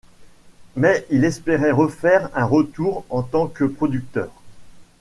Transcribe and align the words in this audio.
Mais 0.75 1.05
il 1.11 1.23
espérait 1.25 1.69
refaire 1.69 2.31
un 2.33 2.45
retour 2.45 3.05
en 3.11 3.21
tant 3.21 3.45
que 3.45 3.65
producteur. 3.65 4.31